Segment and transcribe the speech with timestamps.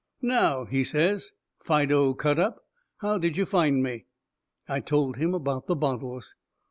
[0.23, 2.61] "Now," he says, "Fido Cut up,
[3.01, 4.07] how did you find me?"*
[4.67, 6.35] I told him about the bottles.